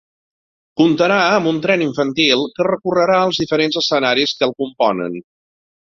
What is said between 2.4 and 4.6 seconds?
que recorrerà els diferents escenaris que el